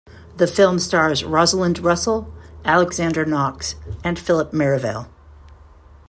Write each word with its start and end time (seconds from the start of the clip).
The 0.37 0.47
film 0.47 0.79
stars 0.79 1.23
Rosalind 1.23 1.77
Russell, 1.77 2.33
Alexander 2.65 3.23
Knox, 3.23 3.75
and 4.03 4.17
Philip 4.17 4.51
Merivale. 4.51 5.07